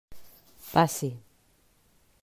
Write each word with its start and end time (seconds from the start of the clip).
Passi. 0.71 1.11